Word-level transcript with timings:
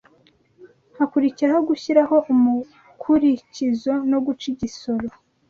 hakurikiraho 0.97 1.61
gushyiraho 1.69 2.15
umukurikizo 2.31 3.93
no 4.11 4.19
guca 4.25 4.45
igisoro 4.53 5.07